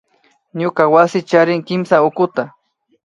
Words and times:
Ñuka 0.61 0.83
wasi 0.93 1.19
charin 1.29 1.61
kimsa 1.67 1.95
tukuta 2.03 2.43